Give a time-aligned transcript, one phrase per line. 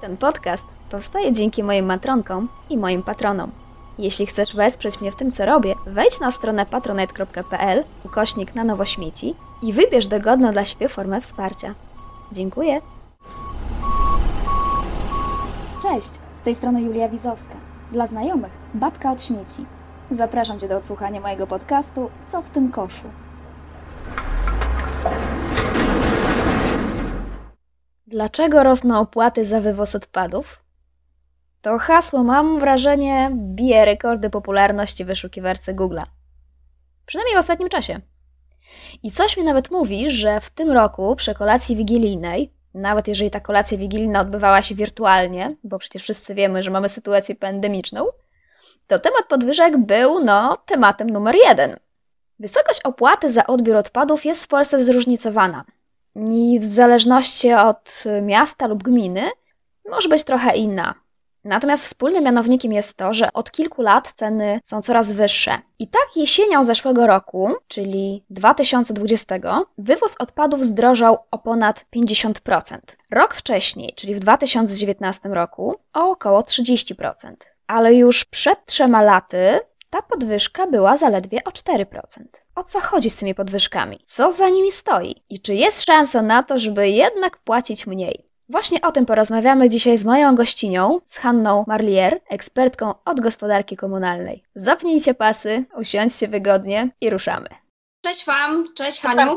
[0.00, 3.50] Ten podcast powstaje dzięki moim matronkom i moim patronom.
[3.98, 8.84] Jeśli chcesz wesprzeć mnie w tym, co robię, wejdź na stronę patronite.pl ukośnik na nowo
[8.84, 11.74] śmieci i wybierz dogodną dla siebie formę wsparcia.
[12.32, 12.80] Dziękuję!
[15.82, 17.54] Cześć, z tej strony Julia Wizowska.
[17.92, 19.66] Dla znajomych, babka od śmieci.
[20.10, 23.06] Zapraszam Cię do odsłuchania mojego podcastu Co w tym koszu?
[28.10, 30.62] Dlaczego rosną opłaty za wywóz odpadów?
[31.62, 36.04] To hasło, mam wrażenie, bije rekordy popularności w wyszukiwarce Google'a.
[37.06, 38.00] Przynajmniej w ostatnim czasie.
[39.02, 43.40] I coś mi nawet mówi, że w tym roku przy kolacji wigilijnej, nawet jeżeli ta
[43.40, 48.06] kolacja wigilijna odbywała się wirtualnie, bo przecież wszyscy wiemy, że mamy sytuację pandemiczną,
[48.86, 51.76] to temat podwyżek był, no, tematem numer jeden.
[52.38, 55.64] Wysokość opłaty za odbiór odpadów jest w Polsce zróżnicowana.
[56.16, 59.30] I w zależności od miasta lub gminy
[59.90, 60.94] może być trochę inna.
[61.44, 65.58] Natomiast wspólnym mianownikiem jest to, że od kilku lat ceny są coraz wyższe.
[65.78, 69.34] I tak jesienią zeszłego roku, czyli 2020,
[69.78, 72.78] wywóz odpadów zdrożał o ponad 50%.
[73.10, 77.32] Rok wcześniej, czyli w 2019 roku, o około 30%.
[77.66, 79.60] Ale już przed trzema laty
[79.90, 81.84] ta podwyżka była zaledwie o 4%.
[82.54, 83.98] O co chodzi z tymi podwyżkami?
[84.06, 85.22] Co za nimi stoi?
[85.30, 88.30] I czy jest szansa na to, żeby jednak płacić mniej?
[88.48, 94.44] Właśnie o tym porozmawiamy dzisiaj z moją gościnią, z Hanną Marlier, ekspertką od gospodarki komunalnej.
[94.54, 97.48] Zapnijcie pasy, usiądźcie wygodnie i ruszamy.
[98.04, 99.36] Cześć Wam, cześć Haniu.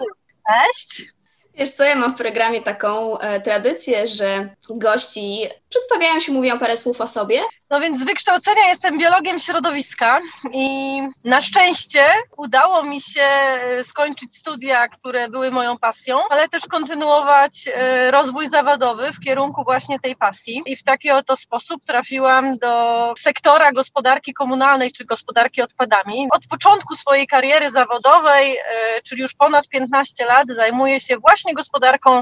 [0.51, 1.13] Cześć.
[1.53, 6.77] Wiesz co, ja mam w programie taką e, tradycję, że gości przedstawiają się, mówią parę
[6.77, 7.39] słów o sobie,
[7.73, 10.21] no więc z wykształcenia jestem biologiem środowiska
[10.51, 12.05] i na szczęście
[12.37, 18.49] udało mi się e, skończyć studia, które były moją pasją, ale też kontynuować e, rozwój
[18.49, 20.61] zawodowy w kierunku właśnie tej pasji.
[20.65, 26.27] I w taki oto sposób trafiłam do sektora gospodarki komunalnej czy gospodarki odpadami.
[26.31, 32.21] Od początku swojej kariery zawodowej, e, czyli już ponad 15 lat, zajmuję się właśnie gospodarką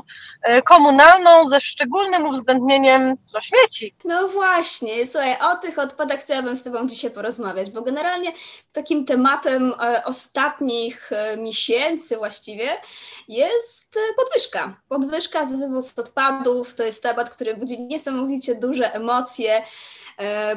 [0.66, 3.96] komunalną ze szczególnym uwzględnieniem do śmieci.
[4.06, 8.32] No właśnie, słuchaj, o tych odpadach chciałabym z Tobą dzisiaj porozmawiać, bo generalnie
[8.74, 12.78] takim tematem e, ostatnich e, miesięcy właściwie
[13.28, 14.82] jest e, podwyżka.
[14.90, 19.64] Podwyżka z wywóz odpadów to jest temat, który budzi niesamowicie duże emocje,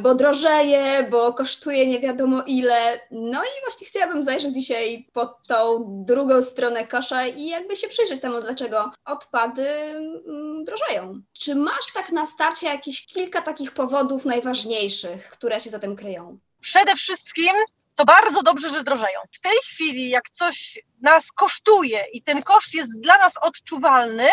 [0.00, 3.00] bo drożeje, bo kosztuje nie wiadomo ile.
[3.10, 8.20] No i właśnie chciałabym zajrzeć dzisiaj pod tą drugą stronę kosza i jakby się przyjrzeć
[8.20, 11.20] temu, dlaczego odpady mm, drożeją.
[11.32, 16.38] Czy masz tak na starcie jakieś kilka takich powodów najważniejszych, które się za tym kryją?
[16.60, 17.52] Przede wszystkim
[17.94, 19.20] to bardzo dobrze, że drożeją.
[19.32, 24.28] W tej chwili, jak coś nas kosztuje i ten koszt jest dla nas odczuwalny,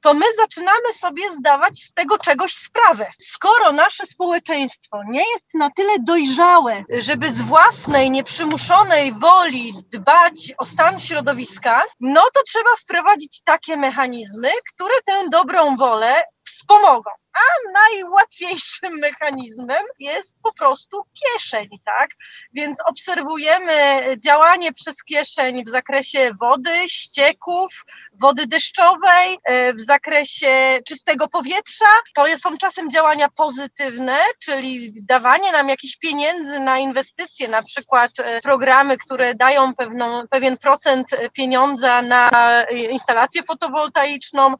[0.00, 3.10] to my zaczynamy sobie zdawać z tego czegoś sprawę.
[3.28, 10.64] Skoro nasze społeczeństwo nie jest na tyle dojrzałe, żeby z własnej, nieprzymuszonej woli dbać o
[10.64, 18.98] stan środowiska, no to trzeba wprowadzić takie mechanizmy, które tę dobrą wolę wspomogą a najłatwiejszym
[18.98, 22.10] mechanizmem jest po prostu kieszeń, tak?
[22.52, 27.84] Więc obserwujemy działanie przez kieszeń w zakresie wody, ścieków,
[28.22, 31.84] wody deszczowej, e, w zakresie czystego powietrza.
[32.14, 38.40] To są czasem działania pozytywne, czyli dawanie nam jakichś pieniędzy na inwestycje, na przykład e,
[38.40, 42.30] programy, które dają pewną, pewien procent pieniądza na
[42.90, 44.54] instalację fotowoltaiczną,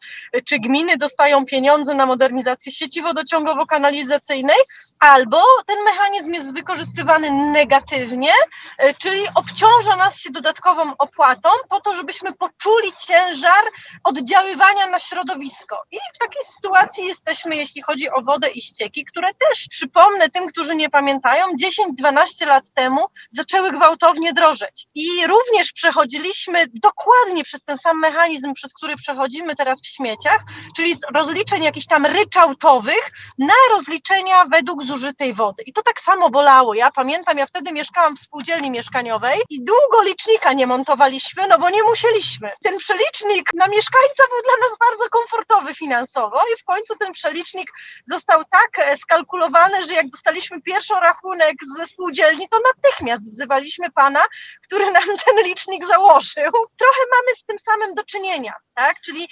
[0.49, 4.59] czy gminy dostają pieniądze na modernizację sieci wodociągowo-kanalizacyjnej,
[4.99, 8.33] albo ten mechanizm jest wykorzystywany negatywnie,
[8.79, 13.52] e, czyli obciąża nas się dodatkową opłatą po to, żebyśmy poczuli ciężar
[14.05, 15.83] oddziaływania na środowisko.
[15.93, 20.49] I w takiej sytuacji jesteśmy, jeśli chodzi o wodę i ścieki, które też, przypomnę tym,
[20.49, 21.47] którzy nie pamiętają,
[22.03, 24.87] 10-12 lat temu zaczęły gwałtownie drożeć.
[24.95, 30.41] I również przechodziliśmy dokładnie przez ten sam mechanizm, przez który przechodzimy teraz w śmieciach,
[30.77, 35.63] czyli z rozliczeń jakichś tam ryczałtowych na rozliczenia według zużytej wody.
[35.67, 36.75] I to tak samo bolało.
[36.75, 41.71] Ja pamiętam, ja wtedy mieszkałam w spółdzielni mieszkaniowej i długo licznika nie montowaliśmy, no bo
[41.71, 42.51] nie musieliśmy.
[42.63, 47.71] Ten przelicznik na mieszkańca był dla nas bardzo komfortowy finansowo i w końcu ten przelicznik
[48.07, 54.21] został tak e, skalkulowany, że jak dostaliśmy pierwszy rachunek ze spółdzielni, to natychmiast wzywaliśmy pana,
[54.63, 56.53] który nam ten licznik założył.
[56.53, 59.01] Trochę mamy z tym samym do czynienia, tak?
[59.01, 59.29] Czyli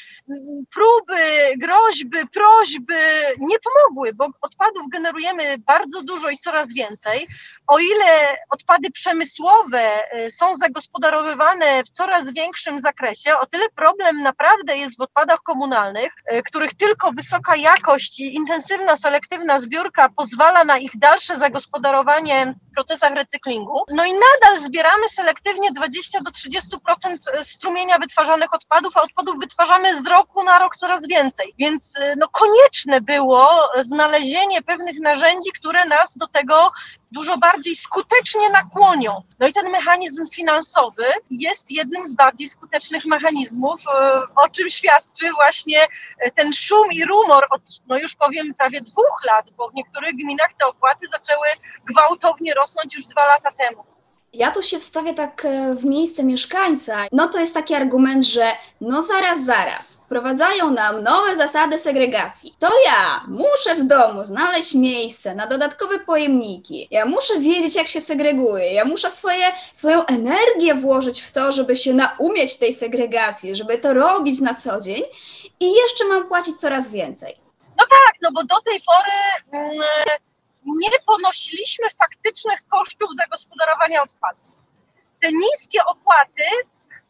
[0.74, 3.00] próby, groźby, prośby,
[3.38, 7.26] nie pomogły, bo odpadów generujemy bardzo dużo i coraz więcej.
[7.66, 9.82] O ile odpady przemysłowe
[10.30, 16.12] są zagospodarowywane w coraz większym zakresie, o tyle problem naprawdę jest w odpadach komunalnych,
[16.46, 23.14] których tylko wysoka jakość i intensywna, selektywna zbiórka pozwala na ich dalsze zagospodarowanie w procesach
[23.14, 23.82] recyklingu.
[23.88, 30.06] No i nadal zbieramy selektywnie 20 do 30% strumienia wytwarzanych odpadów, a odpadów wytwarzamy z
[30.06, 31.54] roku na rok coraz więcej.
[31.58, 33.48] Więc no, konieczne było
[33.84, 36.72] znalezienie pewnych narzędzi, które nas do tego
[37.12, 39.22] dużo bardziej skutecznie nakłonią.
[39.38, 45.32] No i ten mechanizm finansowy jest jednym z bardziej skutecznych mechanizmów, e, o czym świadczy
[45.32, 45.86] właśnie
[46.34, 50.52] ten szum i rumor od, no już powiem, prawie dwóch lat, bo w niektórych gminach
[50.58, 51.46] te opłaty zaczęły
[51.84, 53.89] gwałtownie rosnąć już dwa lata temu.
[54.32, 57.06] Ja tu się wstawię tak e, w miejsce mieszkańca.
[57.12, 58.46] No to jest taki argument, że
[58.80, 62.54] no zaraz, zaraz, wprowadzają nam nowe zasady segregacji.
[62.58, 66.88] To ja muszę w domu znaleźć miejsce na dodatkowe pojemniki.
[66.90, 68.72] Ja muszę wiedzieć, jak się segreguje.
[68.72, 73.94] Ja muszę swoje, swoją energię włożyć w to, żeby się naumieć tej segregacji, żeby to
[73.94, 75.02] robić na co dzień
[75.60, 77.34] i jeszcze mam płacić coraz więcej.
[77.78, 80.20] No tak, no bo do tej pory.
[80.76, 84.48] Nie ponosiliśmy faktycznych kosztów zagospodarowania odpadów.
[85.20, 86.44] Te niskie opłaty,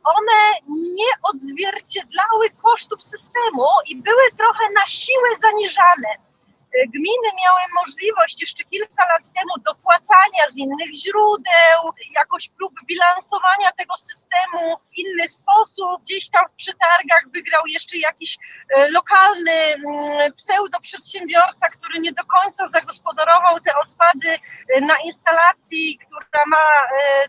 [0.05, 6.30] one nie odzwierciedlały kosztów systemu i były trochę na siłę zaniżane.
[6.73, 11.81] Gminy miały możliwość jeszcze kilka lat temu dopłacania z innych źródeł,
[12.15, 16.03] jakoś prób bilansowania tego systemu w inny sposób.
[16.03, 18.39] Gdzieś tam w przetargach wygrał jeszcze jakiś
[18.77, 26.45] e, lokalny mm, pseudo-przedsiębiorca, który nie do końca zagospodarował te odpady e, na instalacji, która
[26.47, 26.65] ma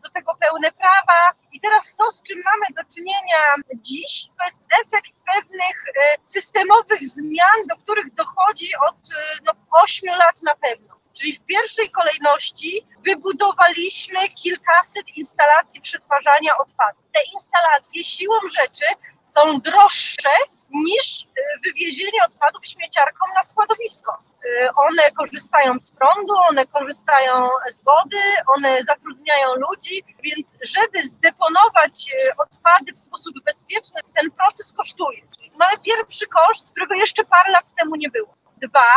[0.04, 1.32] do tego pełne prawa.
[1.52, 3.42] I teraz to, z czym mamy do czynienia
[3.76, 5.84] dziś, to jest efekt pewnych
[6.22, 8.98] systemowych zmian, do których dochodzi od
[9.46, 9.52] no,
[9.84, 11.02] 8 lat na pewno.
[11.14, 17.04] Czyli w pierwszej kolejności wybudowaliśmy kilkaset instalacji przetwarzania odpadów.
[17.14, 18.86] Te instalacje siłą rzeczy
[19.26, 20.30] są droższe
[20.74, 24.24] niż e, wywiezienie odpadów śmieciarką na składowisko.
[24.46, 32.14] E, one korzystają z prądu, one korzystają z wody, one zatrudniają ludzi, więc żeby zdeponować
[32.14, 35.22] e, odpady w sposób bezpieczny, ten proces kosztuje.
[35.38, 38.34] Czyli mamy pierwszy koszt, którego jeszcze parę lat temu nie było.
[38.62, 38.92] Dwa,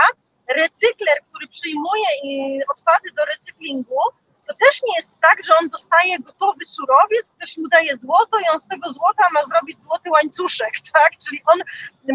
[0.49, 2.09] recykler, który przyjmuje
[2.73, 3.99] odpady do recyklingu,
[4.46, 8.49] to też nie jest tak, że on dostaje gotowy surowiec, ktoś mu daje złoto i
[8.52, 11.11] on z tego złota ma zrobić złoty łańcuszek, tak?
[11.29, 11.58] Czyli on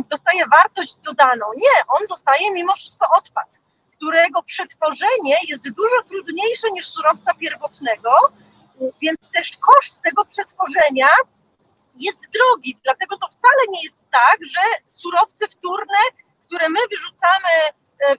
[0.10, 1.46] dostaje wartość dodaną.
[1.56, 3.60] Nie, on dostaje mimo wszystko odpad,
[3.92, 8.10] którego przetworzenie jest dużo trudniejsze niż surowca pierwotnego,
[9.02, 11.08] więc też koszt tego przetworzenia
[12.00, 12.80] jest drogi.
[12.84, 15.98] Dlatego to wcale nie jest tak, że surowce wtórne,
[16.48, 17.50] które my wyrzucamy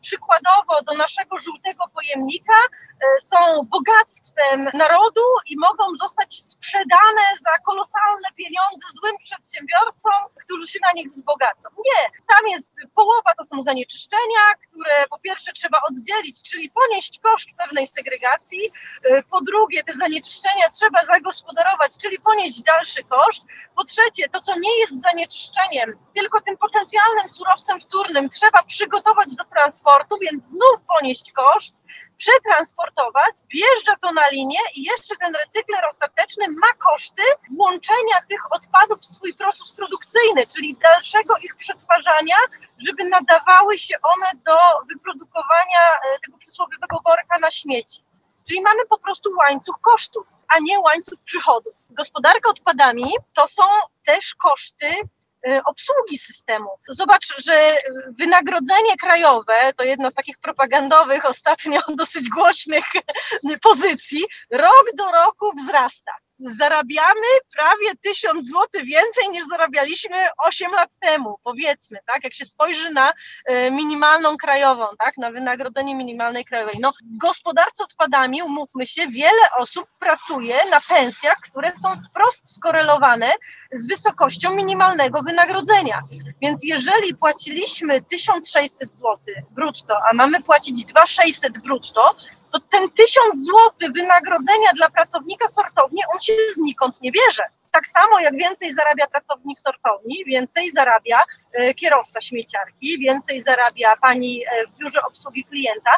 [0.01, 8.29] przykładowo do naszego żółtego pojemnika e, są bogactwem narodu i mogą zostać sprzedane za kolosalne
[8.37, 11.69] pieniądze złym przedsiębiorcom, którzy się na nich wzbogacą.
[11.87, 17.49] Nie, tam jest połowa to są zanieczyszczenia, które po pierwsze trzeba oddzielić, czyli ponieść koszt
[17.59, 18.73] pewnej segregacji,
[19.05, 23.47] e, po drugie te zanieczyszczenia trzeba zagospodarować, czyli ponieść dalszy koszt,
[23.77, 29.45] po trzecie to co nie jest zanieczyszczeniem, tylko tym potencjalnym surowcem wtórnym trzeba przygotować do
[29.45, 31.75] transportu, transportu, więc znów ponieść koszt,
[32.17, 37.23] przetransportować, wjeżdża to na linię i jeszcze ten recykler ostateczny ma koszty
[37.57, 42.37] włączenia tych odpadów w swój proces produkcyjny, czyli dalszego ich przetwarzania,
[42.79, 44.59] żeby nadawały się one do
[44.89, 45.83] wyprodukowania
[46.15, 48.05] e, tego przysłowiowego worka na śmieci.
[48.49, 51.75] Czyli mamy po prostu łańcuch kosztów, a nie łańcuch przychodów.
[51.91, 53.63] Gospodarka odpadami to są
[54.05, 54.87] też koszty
[55.67, 56.69] obsługi systemu.
[56.89, 57.73] Zobacz, że
[58.19, 62.85] wynagrodzenie krajowe to jedna z takich propagandowych, ostatnio dosyć głośnych
[63.63, 66.13] pozycji, rok do roku wzrasta
[66.59, 72.25] zarabiamy prawie tysiąc złotych więcej niż zarabialiśmy 8 lat temu, powiedzmy, tak?
[72.25, 73.13] Jak się spojrzy na
[73.47, 75.17] e, minimalną krajową, tak?
[75.17, 76.75] Na wynagrodzenie minimalnej krajowej.
[76.81, 83.31] No, w gospodarce odpadami, umówmy się, wiele osób pracuje na pensjach, które są wprost skorelowane
[83.73, 86.03] z wysokością minimalnego wynagrodzenia.
[86.43, 89.19] Więc jeżeli płaciliśmy 1600 zł
[89.51, 92.17] brutto, a mamy płacić 2600 brutto,
[92.53, 97.43] to ten tysiąc złotych wynagrodzenia dla pracownika sortowni, on się znikąd nie bierze.
[97.71, 101.19] Tak samo jak więcej zarabia pracownik sortowni, więcej zarabia
[101.53, 105.91] e, kierowca śmieciarki, więcej zarabia pani e, w biurze obsługi klienta,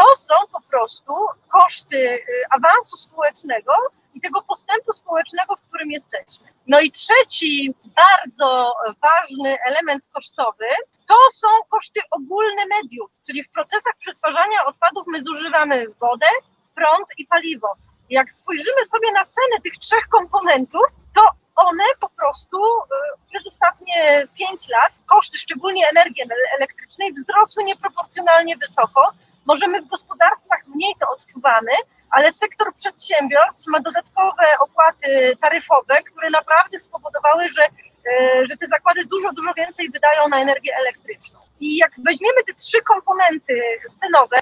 [0.00, 1.14] To są po prostu
[1.48, 3.72] koszty y, awansu społecznego
[4.14, 6.48] i tego postępu społecznego, w którym jesteśmy.
[6.66, 10.64] No i trzeci bardzo ważny element kosztowy
[11.08, 16.26] to są koszty ogólne mediów, czyli w procesach przetwarzania odpadów my zużywamy wodę,
[16.74, 17.68] prąd i paliwo.
[18.10, 21.22] Jak spojrzymy sobie na cenę tych trzech komponentów, to
[21.56, 22.86] one po prostu y,
[23.28, 26.24] przez ostatnie pięć lat, koszty szczególnie energii
[26.58, 29.12] elektrycznej wzrosły nieproporcjonalnie wysoko.
[29.50, 31.72] Możemy w gospodarstwach mniej to odczuwamy,
[32.10, 39.04] ale sektor przedsiębiorstw ma dodatkowe opłaty taryfowe, które naprawdę spowodowały, że, e, że te zakłady
[39.04, 41.38] dużo, dużo więcej wydają na energię elektryczną.
[41.60, 43.62] I jak weźmiemy te trzy komponenty
[43.96, 44.40] cenowe,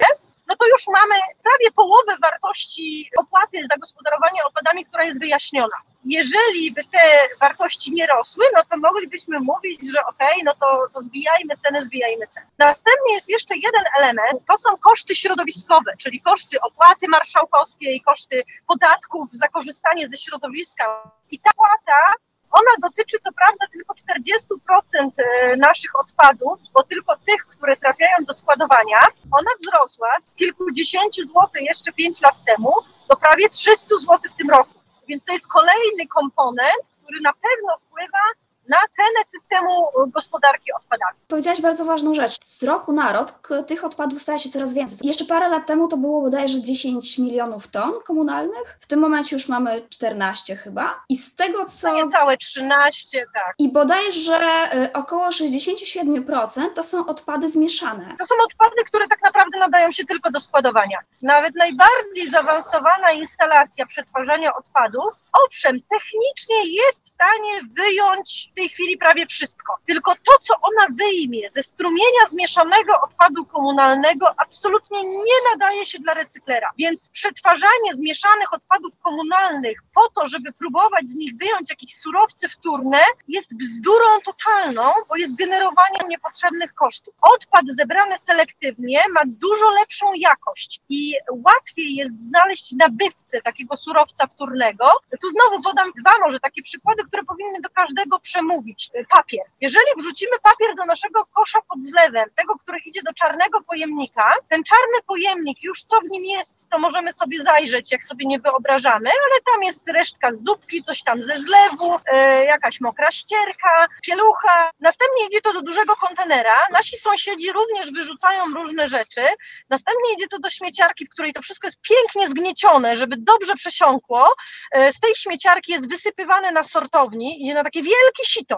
[0.49, 5.77] no to już mamy prawie połowę wartości opłaty za gospodarowanie odpadami, która jest wyjaśniona.
[6.05, 10.87] Jeżeli by te wartości nie rosły, no to moglibyśmy mówić, że okej, okay, no to,
[10.93, 12.47] to zbijajmy cenę, zbijajmy cenę.
[12.57, 19.31] Następnie jest jeszcze jeden element, to są koszty środowiskowe, czyli koszty opłaty marszałkowskiej, koszty podatków
[19.31, 21.11] za korzystanie ze środowiska.
[21.31, 27.45] I ta opłata ona dotyczy co prawda tylko 40% e, naszych odpadów, bo tylko tych,
[27.45, 28.99] które trafiają do składowania.
[29.31, 32.71] Ona wzrosła z kilkudziesięciu złotych jeszcze 5 lat temu
[33.09, 34.79] do prawie 300 złotych w tym roku.
[35.07, 38.23] Więc to jest kolejny komponent, który na pewno wpływa
[38.69, 41.17] na cenę systemu gospodarki odpadami.
[41.27, 42.37] Powiedziałaś bardzo ważną rzecz.
[42.43, 44.97] Z roku na rok tych odpadów staje się coraz więcej.
[45.07, 48.77] Jeszcze parę lat temu to było bodajże 10 milionów ton komunalnych.
[48.79, 51.03] W tym momencie już mamy 14 chyba.
[51.09, 51.93] I z tego co...
[51.93, 53.53] Niecałe 13, tak.
[53.59, 54.39] I bodajże
[54.73, 58.15] y, około 67% to są odpady zmieszane.
[58.19, 60.99] To są odpady, które tak naprawdę nadają się tylko do składowania.
[61.21, 65.13] Nawet najbardziej zaawansowana instalacja przetwarzania odpadów
[65.45, 69.75] owszem, technicznie jest w stanie wyjąć tej chwili prawie wszystko.
[69.85, 76.13] Tylko to, co ona wyjmie ze strumienia zmieszanego odpadu komunalnego, absolutnie nie nadaje się dla
[76.13, 76.71] recyklera.
[76.77, 82.97] Więc przetwarzanie zmieszanych odpadów komunalnych po to, żeby próbować z nich wyjąć jakieś surowce wtórne,
[83.27, 87.13] jest bzdurą totalną, bo jest generowaniem niepotrzebnych kosztów.
[87.35, 94.85] Odpad zebrany selektywnie ma dużo lepszą jakość i łatwiej jest znaleźć nabywcę takiego surowca wtórnego,
[95.21, 98.48] tu znowu podam dwa może takie przykłady, które powinny do każdego przemówić.
[98.49, 99.45] E, papier.
[99.61, 104.63] Jeżeli wrzucimy papier do naszego kosza pod zlewem, tego, który idzie do czarnego pojemnika, ten
[104.63, 109.09] czarny pojemnik, już co w nim jest, to możemy sobie zajrzeć, jak sobie nie wyobrażamy,
[109.09, 114.71] ale tam jest resztka zupki, coś tam ze zlewu, e, jakaś mokra ścierka, pielucha.
[114.79, 116.55] Następnie idzie to do dużego kontenera.
[116.71, 119.21] Nasi sąsiedzi również wyrzucają różne rzeczy.
[119.69, 124.33] Następnie idzie to do śmieciarki, w której to wszystko jest pięknie zgniecione, żeby dobrze przesiąkło.
[124.71, 128.57] E, z tej śmieciarki jest wysypywane na sortowni, idzie na takie wielkie sito.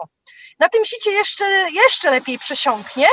[0.60, 3.08] Na tym sicie jeszcze, jeszcze lepiej przesiąknie.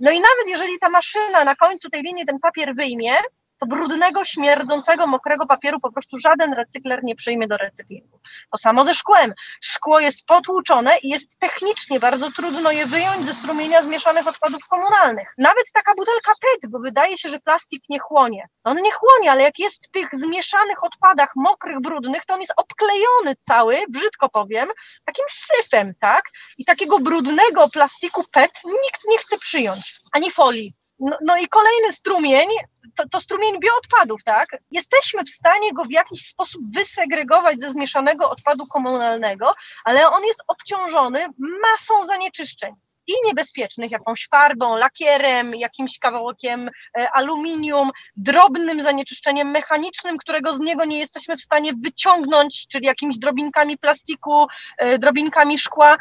[0.00, 3.14] No i nawet jeżeli ta maszyna na końcu tej linii ten papier wyjmie,
[3.58, 8.20] to brudnego, śmierdzącego, mokrego papieru po prostu żaden recykler nie przyjmie do recyklingu.
[8.52, 9.34] To samo ze szkłem.
[9.60, 15.34] Szkło jest potłuczone i jest technicznie bardzo trudno je wyjąć ze strumienia zmieszanych odpadów komunalnych.
[15.38, 18.48] Nawet taka butelka PET, bo wydaje się, że plastik nie chłonie.
[18.64, 22.52] On nie chłonie, ale jak jest w tych zmieszanych odpadach mokrych, brudnych, to on jest
[22.56, 24.68] obklejony cały, brzydko powiem,
[25.04, 26.24] takim syfem, tak?
[26.58, 30.74] I takiego brudnego plastiku PET nikt nie chce przyjąć, ani folii.
[30.98, 32.48] No, no, i kolejny strumień,
[32.96, 34.48] to, to strumień bioodpadów, tak?
[34.70, 40.42] Jesteśmy w stanie go w jakiś sposób wysegregować ze zmieszanego odpadu komunalnego, ale on jest
[40.46, 41.26] obciążony
[41.62, 42.74] masą zanieczyszczeń
[43.06, 50.84] i niebezpiecznych, jakąś farbą, lakierem, jakimś kawałkiem e, aluminium, drobnym zanieczyszczeniem mechanicznym, którego z niego
[50.84, 54.46] nie jesteśmy w stanie wyciągnąć, czyli jakimiś drobinkami plastiku,
[54.78, 55.96] e, drobinkami szkła.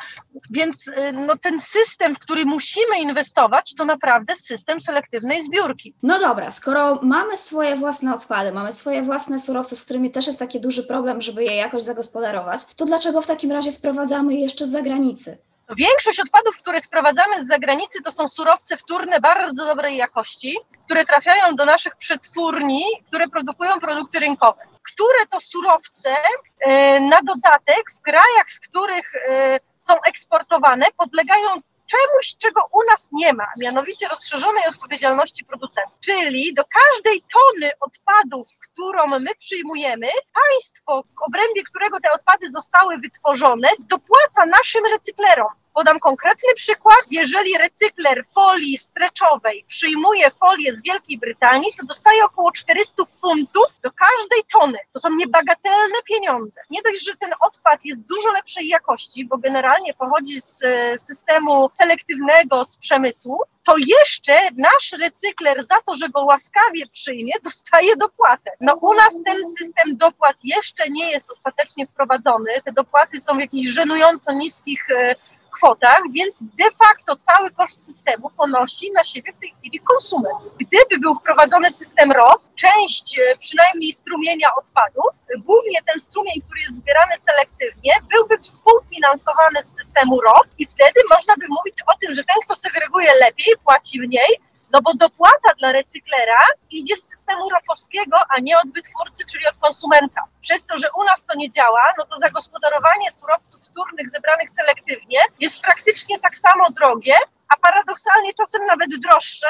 [0.50, 5.94] Więc e, no, ten system, w który musimy inwestować, to naprawdę system selektywnej zbiórki.
[6.04, 10.40] No dobra, skoro mamy swoje własne odpady, mamy swoje własne surowce, z którymi też jest
[10.40, 14.68] taki duży problem, żeby je jakoś zagospodarować, to dlaczego w takim razie sprowadzamy je jeszcze
[14.68, 15.38] z zagranicy?
[15.70, 21.56] Większość odpadów, które sprowadzamy z zagranicy, to są surowce wtórne bardzo dobrej jakości, które trafiają
[21.56, 24.62] do naszych przetwórni, które produkują produkty rynkowe.
[24.84, 26.16] Które to surowce
[26.60, 31.50] e, na dodatek w krajach, z których e, są eksportowane, podlegają
[31.94, 36.00] czemuś, czego u nas nie ma, mianowicie rozszerzonej odpowiedzialności producentów.
[36.00, 42.98] Czyli do każdej tony odpadów, którą my przyjmujemy, państwo, w obrębie którego te odpady zostały
[42.98, 45.63] wytworzone, dopłaca naszym recyklerom.
[45.74, 47.00] Podam konkretny przykład.
[47.12, 53.92] Jeżeli recykler folii streczowej przyjmuje folię z Wielkiej Brytanii, to dostaje około 400 funtów do
[53.92, 54.78] każdej tony.
[54.92, 56.62] To są niebagatelne pieniądze.
[56.70, 61.70] Nie dość, że ten odpad jest dużo lepszej jakości, bo generalnie pochodzi z e, systemu
[61.74, 68.52] selektywnego z przemysłu, to jeszcze nasz recykler za to, że go łaskawie przyjmie, dostaje dopłatę.
[68.62, 72.52] No u nas ten system dopłat jeszcze nie jest ostatecznie wprowadzony.
[72.66, 75.16] Te dopłaty są w jakichś żenująco niskich e,
[75.54, 80.54] kwotach, więc de facto cały koszt systemu ponosi na siebie w tej chwili konsument.
[80.60, 86.76] Gdyby był wprowadzony system ROP, część e, przynajmniej strumienia odpadów, głównie ten strumień, który jest
[86.76, 92.24] zbierany selektywnie, byłby współfinansowany z systemu ROP i wtedy można by mówić o tym, że
[92.24, 94.32] ten, kto segreguje lepiej, płaci mniej,
[94.74, 99.58] no bo dopłata dla recyklera idzie z systemu ropowskiego, a nie od wytwórcy, czyli od
[99.58, 100.22] konsumenta.
[100.42, 105.20] Przez to, że u nas to nie działa, no to zagospodarowanie surowców wtórnych zebranych selektywnie
[105.40, 107.16] jest praktycznie tak samo drogie,
[107.50, 109.48] a paradoksalnie czasem nawet droższe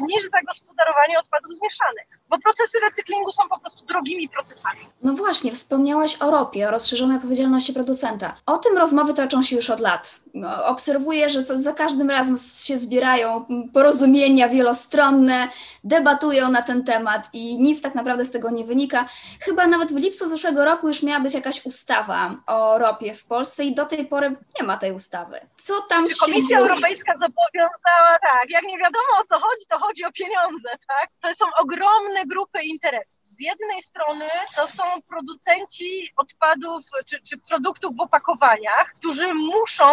[0.00, 4.80] niż zagospodarowanie odpadów zmieszanych, bo procesy recyklingu są po prostu drogimi procesami.
[5.02, 8.34] No właśnie, wspomniałaś o ropie, o rozszerzonej odpowiedzialności producenta.
[8.46, 10.20] O tym rozmowy toczą się już od lat.
[10.34, 15.48] No, obserwuję, że co, za każdym razem się zbierają porozumienia wielostronne,
[15.84, 19.06] debatują na ten temat i nic tak naprawdę z tego nie wynika.
[19.40, 23.64] Chyba nawet w lipcu zeszłego roku już miała być jakaś ustawa o ropie w Polsce
[23.64, 25.40] i do tej pory nie ma tej ustawy.
[25.56, 26.58] Co tam Czy się Komisja dzieje?
[26.58, 31.08] Europejska zobowiązała, tak, jak nie wiadomo o co chodzi, to chodzi o pieniądze, tak?
[31.20, 33.22] To są ogromne grupy interesów.
[33.24, 39.84] Z jednej strony to są producenci odpadów czy, czy produktów w opakowaniach, którzy muszą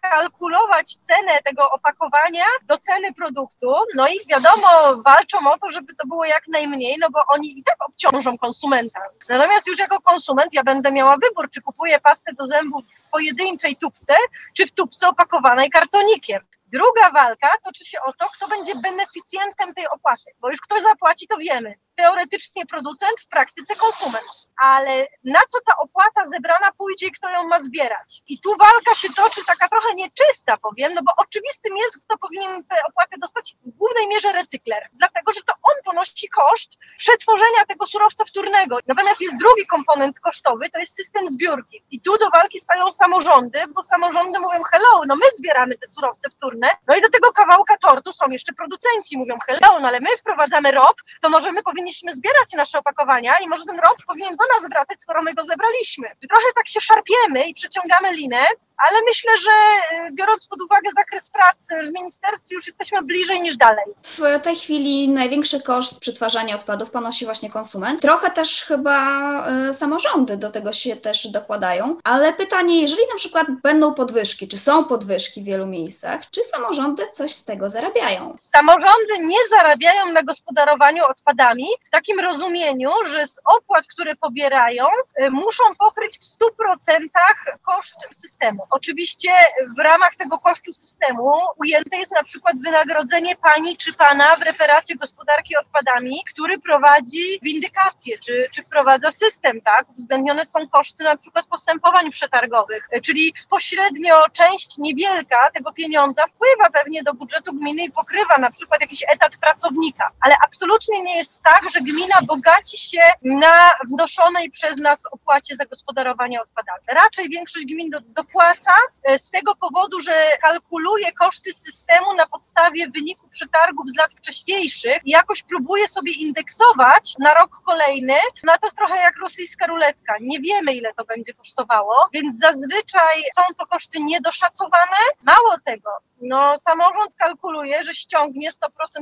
[0.00, 4.68] kalkulować cenę tego opakowania do ceny produktu, no i wiadomo,
[5.04, 9.00] walczą o to, żeby to było jak najmniej, no bo oni i tak obciążą konsumenta.
[9.28, 13.76] Natomiast już jako konsument ja będę miała wybór, czy kupuję pastę do zębów w pojedynczej
[13.76, 14.14] tubce,
[14.56, 16.42] czy w tubce opakowanej kartonikiem.
[16.76, 21.26] Druga walka toczy się o to, kto będzie beneficjentem tej opłaty, bo już kto zapłaci,
[21.26, 21.74] to wiemy.
[21.96, 24.26] Teoretycznie producent, w praktyce konsument.
[24.62, 28.22] Ale na co ta opłata zebrana pójdzie i kto ją ma zbierać?
[28.28, 32.64] I tu walka się toczy taka trochę nieczysta, powiem, no bo oczywistym jest, kto powinien
[32.64, 37.86] tę opłatę dostać w głównej mierze recykler, dlatego że to on ponosi koszt przetworzenia tego
[37.86, 38.78] surowca wtórnego.
[38.86, 41.84] Natomiast jest drugi komponent kosztowy, to jest system zbiórki.
[41.90, 46.30] I tu do walki stają samorządy, bo samorządy mówią hello, no my zbieramy te surowce
[46.30, 50.16] wtórne, no i do tego kawałka tortu są jeszcze producenci, mówią hello, no ale my
[50.16, 54.44] wprowadzamy ROP, to może my powinniśmy zbierać nasze opakowania i może ten ROP powinien do
[54.54, 56.08] nas wracać, skoro my go zebraliśmy.
[56.28, 61.30] Trochę tak się szarpiemy i przeciągamy linę, ale myślę, że y, biorąc pod uwagę zakres
[61.30, 63.84] pracy w ministerstwie, już jesteśmy bliżej niż dalej.
[64.02, 68.02] W tej chwili największy koszt przetwarzania odpadów ponosi właśnie konsument.
[68.02, 71.96] Trochę też chyba y, samorządy do tego się też dokładają.
[72.04, 77.08] Ale pytanie, jeżeli na przykład będą podwyżki, czy są podwyżki w wielu miejscach, czy samorządy
[77.08, 78.34] coś z tego zarabiają?
[78.38, 84.84] Samorządy nie zarabiają na gospodarowaniu odpadami w takim rozumieniu, że z opłat, które pobierają,
[85.22, 88.66] y, muszą pokryć w 100% koszt systemu.
[88.70, 89.30] Oczywiście
[89.76, 94.94] w ramach tego kosztu systemu ujęte jest na przykład wynagrodzenie pani czy pana w referacie
[94.94, 99.88] gospodarki odpadami, który prowadzi windykację, czy, czy wprowadza system, tak?
[99.90, 107.02] Uwzględnione są koszty na przykład postępowań przetargowych, czyli pośrednio część niewielka tego pieniądza wpływa pewnie
[107.02, 111.65] do budżetu gminy i pokrywa na przykład jakiś etat pracownika, ale absolutnie nie jest tak,
[111.68, 116.80] że gmina bogaci się na wnoszonej przez nas opłacie za gospodarowanie odpadami.
[116.88, 118.72] Raczej większość gmin do, dopłaca
[119.04, 124.98] e, z tego powodu, że kalkuluje koszty systemu na podstawie wyniku przetargów z lat wcześniejszych
[125.04, 128.14] i jakoś próbuje sobie indeksować na rok kolejny.
[128.44, 130.14] No to jest trochę jak rosyjska ruletka.
[130.20, 134.96] Nie wiemy, ile to będzie kosztowało, więc zazwyczaj są to koszty niedoszacowane.
[135.22, 138.54] Mało tego, no samorząd kalkuluje, że ściągnie 100%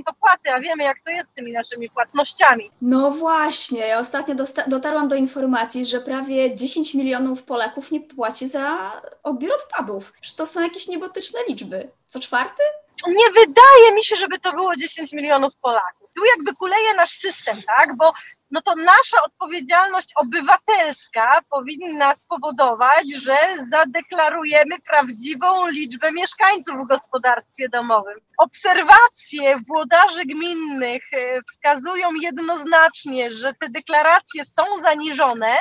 [0.07, 2.71] opłaty, a wiemy, jak to jest z tymi naszymi płatnościami.
[2.83, 4.35] No właśnie, ja ostatnio
[4.67, 10.13] dotarłam do informacji, że prawie 10 milionów Polaków nie płaci za odbiór odpadów.
[10.23, 11.91] Że to są jakieś niebotyczne liczby.
[12.07, 12.63] Co czwarty?
[13.09, 16.15] Nie wydaje mi się, żeby to było 10 milionów Polaków.
[16.17, 17.97] Tu jakby kuleje nasz system, tak?
[17.97, 18.13] Bo
[18.51, 23.37] no to nasza odpowiedzialność obywatelska powinna spowodować, że
[23.71, 28.15] zadeklarujemy prawdziwą liczbę mieszkańców w gospodarstwie domowym.
[28.39, 35.57] Obserwacje włodarzy gminnych e, wskazują jednoznacznie, że te deklaracje są zaniżone,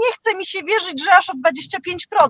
[0.00, 1.38] nie chce mi się wierzyć, że aż o 25%,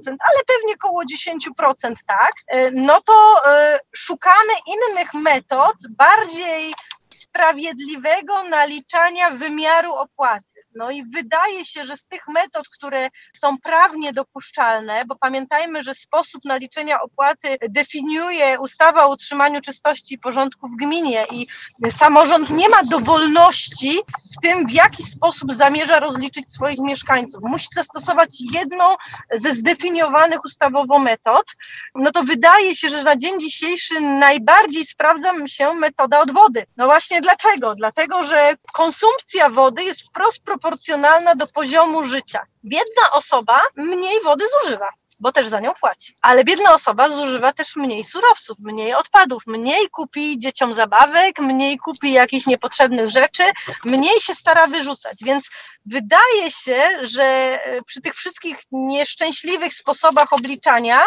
[0.06, 6.74] ale pewnie około 10% tak, e, no to e, szukamy innych metod, bardziej
[7.14, 10.55] sprawiedliwego naliczania wymiaru opłaty.
[10.76, 15.94] No i wydaje się, że z tych metod, które są prawnie dopuszczalne, bo pamiętajmy, że
[15.94, 21.46] sposób naliczenia opłaty definiuje ustawa o utrzymaniu czystości i porządku w gminie i
[21.90, 23.98] samorząd nie ma dowolności
[24.36, 27.42] w tym, w jaki sposób zamierza rozliczyć swoich mieszkańców.
[27.42, 28.84] Musi zastosować jedną
[29.32, 31.46] ze zdefiniowanych ustawowo metod.
[31.94, 36.64] No to wydaje się, że na dzień dzisiejszy najbardziej sprawdza się metoda odwody.
[36.76, 37.74] No właśnie dlaczego?
[37.74, 40.65] Dlatego, że konsumpcja wody jest wprost proporcjonalna
[41.36, 42.46] do poziomu życia.
[42.64, 44.88] Biedna osoba mniej wody zużywa
[45.20, 46.16] bo też za nią płaci.
[46.22, 52.12] Ale biedna osoba zużywa też mniej surowców, mniej odpadów, mniej kupi dzieciom zabawek, mniej kupi
[52.12, 53.42] jakichś niepotrzebnych rzeczy,
[53.84, 55.18] mniej się stara wyrzucać.
[55.24, 55.48] Więc
[55.86, 61.00] wydaje się, że e, przy tych wszystkich nieszczęśliwych sposobach obliczania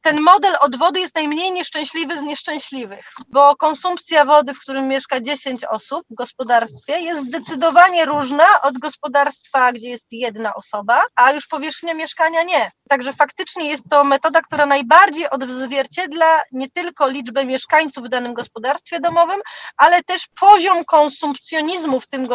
[0.00, 5.64] ten model odwody jest najmniej nieszczęśliwy z nieszczęśliwych, bo konsumpcja wody, w którym mieszka 10
[5.64, 11.94] osób w gospodarstwie, jest zdecydowanie różna od gospodarstwa, gdzie jest jedna osoba, a już powierzchnia
[11.94, 12.70] mieszkania nie.
[12.88, 19.00] Także faktycznie jest to metoda, która najbardziej odzwierciedla nie tylko liczbę mieszkańców w danym gospodarstwie
[19.00, 19.40] domowym,
[19.76, 22.26] ale też poziom konsumpcjonizmu w tym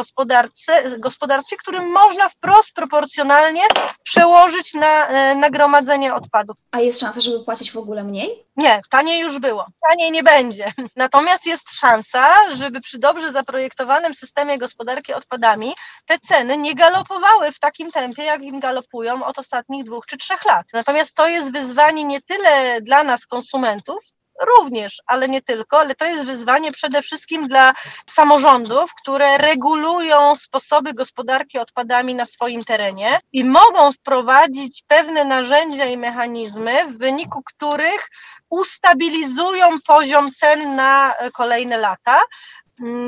[1.00, 3.64] gospodarstwie, który można wprost proporcjonalnie
[4.04, 6.58] przełożyć na e, nagromadzenie odpadów.
[6.72, 8.46] A jest szansa, żeby płacić w ogóle mniej?
[8.58, 9.66] Nie, taniej już było.
[9.90, 10.72] Taniej nie będzie.
[10.96, 15.74] Natomiast jest szansa, żeby przy dobrze zaprojektowanym systemie gospodarki odpadami
[16.06, 20.46] te ceny nie galopowały w takim tempie, jak im galopują od ostatnich dwóch czy trzech
[20.46, 20.66] lat.
[20.74, 24.00] Natomiast to jest wyzwanie nie tyle dla nas, konsumentów,
[24.46, 27.74] również, ale nie tylko, ale to jest wyzwanie przede wszystkim dla
[28.10, 35.98] samorządów, które regulują sposoby gospodarki odpadami na swoim terenie i mogą wprowadzić pewne narzędzia i
[35.98, 38.10] mechanizmy, w wyniku których
[38.50, 42.22] ustabilizują poziom cen na kolejne lata,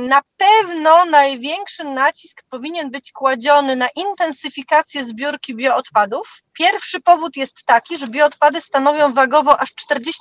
[0.08, 6.44] na pewno największy nacisk powinien być kładziony na intensyfikację zbiórki bioodpadów.
[6.54, 9.70] Pierwszy powód jest taki, że bioodpady stanowią wagowo aż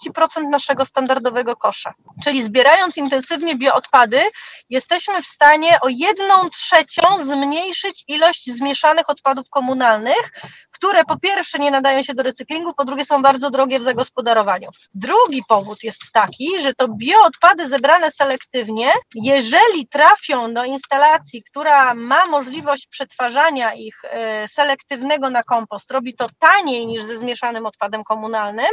[0.08, 1.94] 40% naszego standardowego kosza.
[2.24, 4.20] Czyli zbierając intensywnie bioodpady,
[4.70, 10.32] jesteśmy w stanie o jedną trzecią zmniejszyć ilość zmieszanych odpadów komunalnych,
[10.82, 14.70] które po pierwsze nie nadają się do recyklingu, po drugie są bardzo drogie w zagospodarowaniu.
[14.94, 22.26] Drugi powód jest taki, że to bioodpady zebrane selektywnie, jeżeli trafią do instalacji, która ma
[22.26, 28.72] możliwość przetwarzania ich e, selektywnego na kompost, robi to taniej niż ze zmieszanym odpadem komunalnym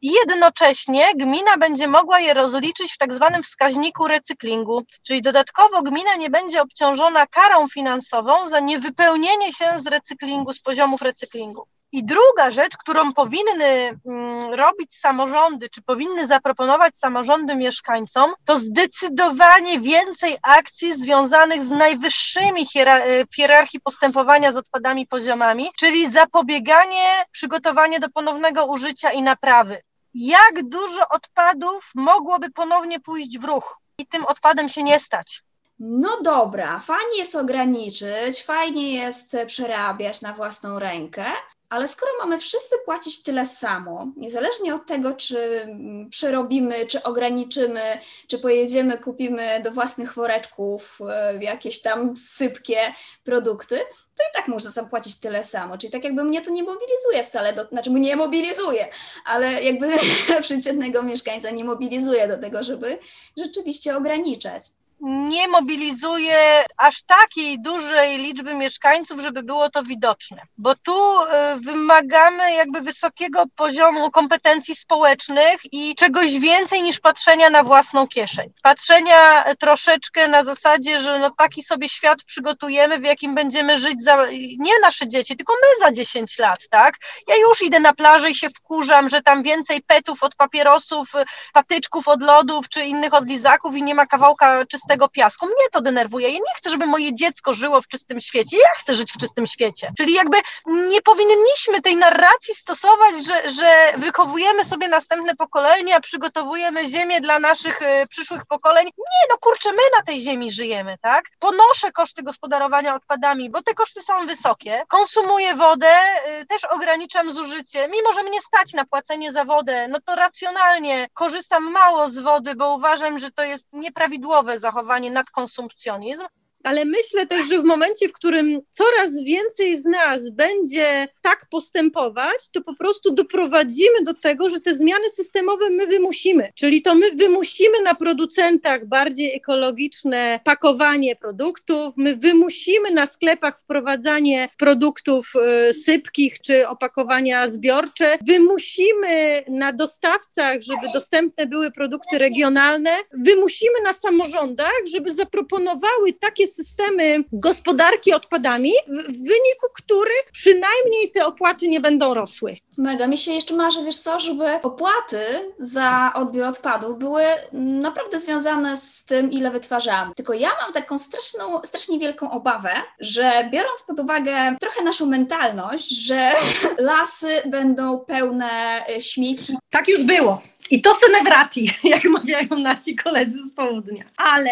[0.00, 6.16] i jednocześnie gmina będzie mogła je rozliczyć w tak zwanym wskaźniku recyklingu, czyli dodatkowo gmina
[6.16, 11.45] nie będzie obciążona karą finansową za niewypełnienie się z recyklingu, z poziomów recyklingu.
[11.92, 13.64] I druga rzecz, którą powinny
[14.06, 22.66] mm, robić samorządy, czy powinny zaproponować samorządy mieszkańcom, to zdecydowanie więcej akcji związanych z najwyższymi
[22.76, 29.82] e, w hierarchii postępowania z odpadami poziomami, czyli zapobieganie, przygotowanie do ponownego użycia i naprawy.
[30.14, 35.45] Jak dużo odpadów mogłoby ponownie pójść w ruch i tym odpadem się nie stać?
[35.78, 41.24] No dobra, fajnie jest ograniczyć, fajnie jest przerabiać na własną rękę,
[41.68, 45.68] ale skoro mamy wszyscy płacić tyle samo, niezależnie od tego, czy
[46.10, 52.78] przerobimy, czy ograniczymy, czy pojedziemy, kupimy do własnych woreczków e, jakieś tam sypkie
[53.24, 53.78] produkty,
[54.16, 55.78] to i tak można zapłacić tyle samo.
[55.78, 58.88] Czyli tak jakby mnie to nie mobilizuje wcale, do, znaczy mnie mobilizuje,
[59.24, 59.88] ale jakby
[60.42, 62.98] przeciętnego mieszkańca nie mobilizuje do tego, żeby
[63.36, 64.62] rzeczywiście ograniczać
[65.00, 71.26] nie mobilizuje aż takiej dużej liczby mieszkańców, żeby było to widoczne, bo tu y,
[71.60, 78.52] wymagamy jakby wysokiego poziomu kompetencji społecznych i czegoś więcej niż patrzenia na własną kieszeń.
[78.62, 84.26] Patrzenia troszeczkę na zasadzie, że no taki sobie świat przygotujemy, w jakim będziemy żyć za,
[84.58, 86.94] nie nasze dzieci, tylko my za 10 lat, tak?
[87.28, 91.12] Ja już idę na plażę i się wkurzam, że tam więcej petów od papierosów,
[91.52, 95.46] patyczków od lodów czy innych od lizaków i nie ma kawałka czystego tego piasku.
[95.46, 96.28] Mnie to denerwuje.
[96.28, 98.56] Ja nie chcę, żeby moje dziecko żyło w czystym świecie.
[98.56, 99.92] Ja chcę żyć w czystym świecie.
[99.98, 107.20] Czyli jakby nie powinniśmy tej narracji stosować, że, że wychowujemy sobie następne pokolenia, przygotowujemy ziemię
[107.20, 108.84] dla naszych y, przyszłych pokoleń.
[108.84, 111.24] Nie, no kurczę, my na tej ziemi żyjemy, tak?
[111.38, 114.82] Ponoszę koszty gospodarowania odpadami, bo te koszty są wysokie.
[114.88, 115.94] Konsumuję wodę,
[116.40, 117.88] y, też ograniczam zużycie.
[117.88, 122.54] Mimo, że mnie stać na płacenie za wodę, no to racjonalnie korzystam mało z wody,
[122.54, 126.24] bo uważam, że to jest nieprawidłowe zachowanie zachowanie nadkonsumpcjonizm.
[126.66, 132.48] Ale myślę też, że w momencie, w którym coraz więcej z nas będzie tak postępować,
[132.52, 136.52] to po prostu doprowadzimy do tego, że te zmiany systemowe my wymusimy.
[136.54, 144.48] Czyli to my wymusimy na producentach bardziej ekologiczne pakowanie produktów, my wymusimy na sklepach wprowadzanie
[144.58, 145.32] produktów
[145.70, 153.92] y, sypkich czy opakowania zbiorcze, wymusimy na dostawcach, żeby dostępne były produkty regionalne, wymusimy na
[153.92, 162.14] samorządach, żeby zaproponowały takie systemy gospodarki odpadami, w wyniku których przynajmniej te opłaty nie będą
[162.14, 162.56] rosły.
[162.78, 163.06] Mega.
[163.06, 165.24] Mi się jeszcze marzy, wiesz co, żeby opłaty
[165.58, 170.14] za odbiór odpadów były naprawdę związane z tym, ile wytwarzamy.
[170.14, 176.06] Tylko ja mam taką straszną, strasznie wielką obawę, że biorąc pod uwagę trochę naszą mentalność,
[176.06, 176.32] że
[176.78, 178.50] lasy będą pełne
[178.98, 179.54] śmieci.
[179.70, 180.42] Tak już było.
[180.70, 184.04] I to senevrati, jak mawiają nasi koledzy z południa.
[184.16, 184.50] Ale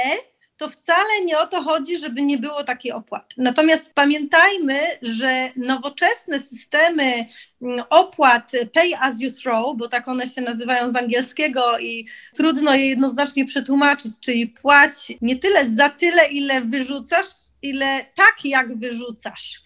[0.56, 3.34] to wcale nie o to chodzi, żeby nie było takiej opłaty.
[3.38, 7.26] Natomiast pamiętajmy, że nowoczesne systemy
[7.62, 12.74] mm, opłat pay as you throw, bo tak one się nazywają z angielskiego i trudno
[12.74, 17.26] je jednoznacznie przetłumaczyć, czyli płać nie tyle za tyle, ile wyrzucasz,
[17.62, 19.64] ile tak, jak wyrzucasz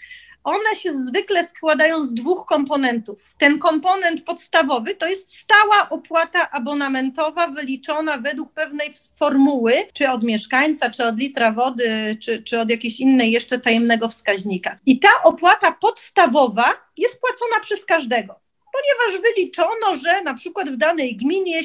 [0.49, 3.35] one się zwykle składają z dwóch komponentów.
[3.39, 10.91] Ten komponent podstawowy to jest stała opłata abonamentowa wyliczona według pewnej formuły, czy od mieszkańca,
[10.91, 14.79] czy od litra wody, czy, czy od jakiejś innej jeszcze tajemnego wskaźnika.
[14.87, 18.48] I ta opłata podstawowa jest płacona przez każdego
[18.79, 21.65] ponieważ wyliczono, że na przykład w danej gminie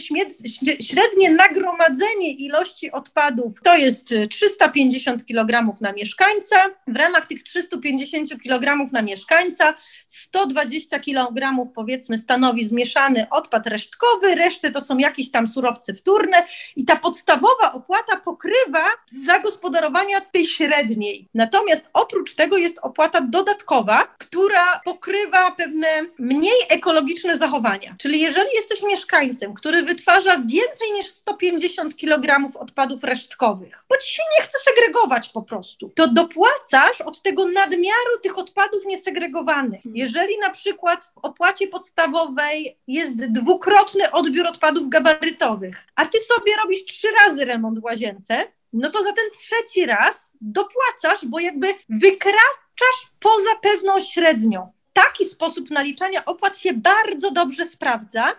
[0.81, 6.55] średnie nagromadzenie ilości odpadów to jest 350 kg na mieszkańca.
[6.87, 9.73] W ramach tych 350 kg na mieszkańca
[10.07, 16.37] 120 kg powiedzmy stanowi zmieszany odpad resztkowy, resztę to są jakieś tam surowce wtórne
[16.75, 18.85] i ta podstawowa opłata pokrywa
[19.25, 21.29] zagospodarowania tej średniej.
[21.33, 25.87] Natomiast oprócz tego jest opłata dodatkowa, która pokrywa pewne
[26.19, 27.95] mniej ekologiczne ekologiczne zachowania.
[27.99, 34.21] Czyli jeżeli jesteś mieszkańcem, który wytwarza więcej niż 150 kg odpadów resztkowych, bo ci się
[34.37, 39.85] nie chce segregować po prostu, to dopłacasz od tego nadmiaru tych odpadów niesegregowanych.
[39.85, 39.95] Mhm.
[39.95, 46.85] Jeżeli na przykład w opłacie podstawowej jest dwukrotny odbiór odpadów gabarytowych, a ty sobie robisz
[46.85, 52.99] trzy razy remont w łazience, no to za ten trzeci raz dopłacasz, bo jakby wykraczasz
[53.19, 58.35] poza pewną średnią taki sposób naliczania opłat się bardzo dobrze sprawdza,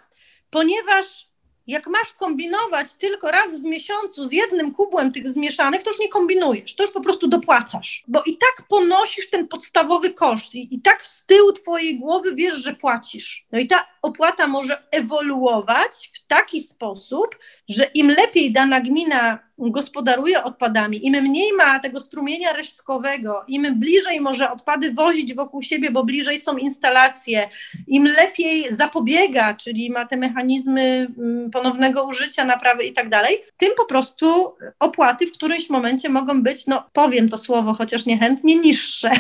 [0.51, 1.29] ponieważ
[1.67, 6.09] jak masz kombinować tylko raz w miesiącu z jednym kubłem tych zmieszanych, to już nie
[6.09, 10.81] kombinujesz, to już po prostu dopłacasz, bo i tak ponosisz ten podstawowy koszt i, i
[10.81, 13.47] tak z tyłu twojej głowy wiesz, że płacisz.
[13.53, 17.38] No i ta opłata może ewoluować w taki sposób,
[17.69, 24.21] że im lepiej dana gmina gospodaruje odpadami, im mniej ma tego strumienia resztkowego, im bliżej
[24.21, 27.49] może odpady wozić wokół siebie, bo bliżej są instalacje,
[27.87, 30.83] im lepiej zapobiega, czyli ma te mechanizmy
[31.19, 36.43] mm, ponownego użycia, naprawy i tak dalej, tym po prostu opłaty w którymś momencie mogą
[36.43, 39.11] być, no powiem to słowo, chociaż niechętnie, niższe.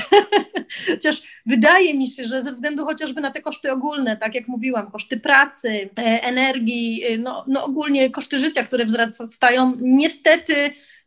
[0.90, 4.73] chociaż wydaje mi się, że ze względu chociażby na te koszty ogólne, tak jak mówiłam,
[4.82, 10.54] koszty pracy, e, energii, e, no, no ogólnie koszty życia, które wzrastają, niestety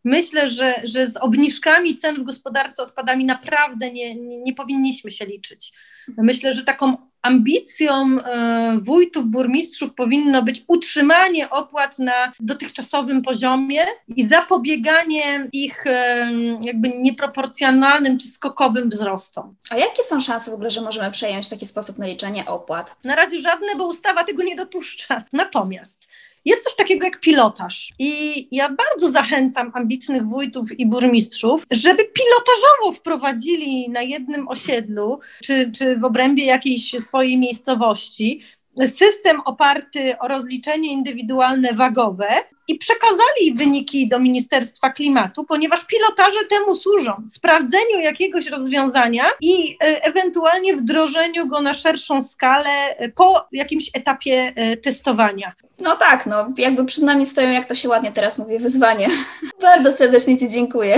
[0.03, 5.25] myślę, że, że z obniżkami cen w gospodarce odpadami naprawdę nie, nie, nie powinniśmy się
[5.25, 5.71] liczyć.
[6.17, 14.27] Myślę, że taką ambicją e, wójtów, burmistrzów powinno być utrzymanie opłat na dotychczasowym poziomie i
[14.27, 19.56] zapobieganie ich e, jakby nieproporcjonalnym czy skokowym wzrostom.
[19.69, 22.95] A jakie są szanse w ogóle, że możemy przejąć taki sposób naliczania opłat?
[23.03, 25.23] Na razie żadne, bo ustawa tego nie dopuszcza.
[25.34, 26.08] Natomiast
[26.48, 27.94] jest coś takiego jak pilotaż.
[28.00, 35.72] I ja bardzo zachęcam ambitnych wójtów i burmistrzów, żeby pilotażowo wprowadzili na jednym osiedlu, czy,
[35.72, 38.42] czy w obrębie jakiejś swojej miejscowości,
[38.86, 42.28] system oparty o rozliczenie indywidualne wagowe
[42.67, 50.03] i przekazali wyniki do Ministerstwa Klimatu, ponieważ pilotaże temu służą sprawdzeniu jakiegoś rozwiązania i e,
[50.03, 55.53] ewentualnie wdrożeniu go na szerszą skalę e, po jakimś etapie e, testowania.
[55.80, 59.08] No tak, no jakby przed nami stoją, jak to się ładnie teraz mówi, wyzwanie.
[59.62, 60.97] Bardzo serdecznie Ci dziękuję.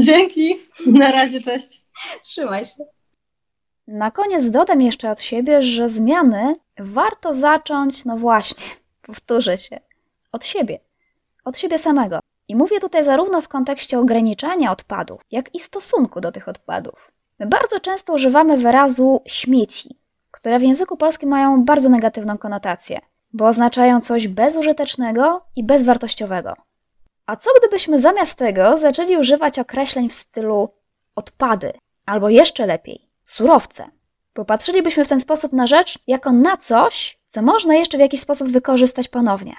[0.00, 0.58] Dzięki.
[0.86, 1.82] Na razie, cześć.
[2.22, 2.84] Trzymaj się.
[3.86, 8.64] Na koniec dodam jeszcze od siebie, że zmiany warto zacząć, no właśnie,
[9.02, 9.80] powtórzę się,
[10.36, 10.78] od siebie,
[11.44, 12.20] od siebie samego.
[12.48, 17.12] I mówię tutaj zarówno w kontekście ograniczania odpadów, jak i stosunku do tych odpadów.
[17.38, 19.98] My bardzo często używamy wyrazu śmieci,
[20.30, 22.98] które w języku polskim mają bardzo negatywną konotację,
[23.32, 26.54] bo oznaczają coś bezużytecznego i bezwartościowego.
[27.26, 30.68] A co gdybyśmy zamiast tego zaczęli używać określeń w stylu
[31.14, 31.72] odpady,
[32.06, 33.84] albo jeszcze lepiej, surowce?
[34.32, 38.48] Popatrzylibyśmy w ten sposób na rzecz jako na coś, co można jeszcze w jakiś sposób
[38.48, 39.54] wykorzystać ponownie.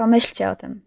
[0.00, 0.82] Pomyślcie o tym.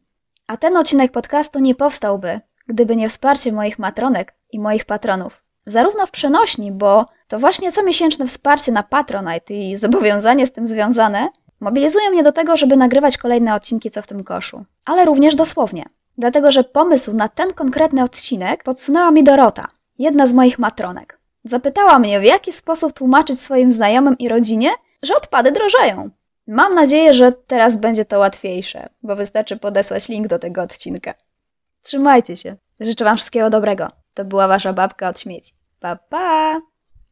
[0.47, 5.43] A ten odcinek podcastu nie powstałby, gdyby nie wsparcie moich matronek i moich patronów.
[5.65, 11.29] Zarówno w przenośni, bo to właśnie comiesięczne wsparcie na Patronite i zobowiązanie z tym związane
[11.59, 14.65] mobilizują mnie do tego, żeby nagrywać kolejne odcinki Co w tym koszu.
[14.85, 15.85] Ale również dosłownie.
[16.17, 19.67] Dlatego, że pomysł na ten konkretny odcinek podsunęła mi Dorota,
[19.99, 21.19] jedna z moich matronek.
[21.43, 24.69] Zapytała mnie, w jaki sposób tłumaczyć swoim znajomym i rodzinie,
[25.03, 26.09] że odpady drożeją.
[26.47, 31.13] Mam nadzieję, że teraz będzie to łatwiejsze, bo wystarczy podesłać link do tego odcinka.
[31.81, 32.55] Trzymajcie się.
[32.79, 33.87] Życzę Wam wszystkiego dobrego.
[34.13, 35.53] To była Wasza babka od śmieci.
[35.79, 36.61] Pa, pa!